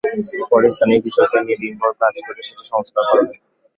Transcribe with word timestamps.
পরে 0.51 0.67
স্থানীয় 0.71 0.99
কৃষকদের 1.03 1.41
নিয়ে 1.45 1.61
দিনভর 1.63 1.91
কাজ 2.01 2.15
করে 2.25 2.41
সেটি 2.47 2.63
সংস্কার 2.71 3.03
করা 3.03 3.21
হয়। 3.21 3.37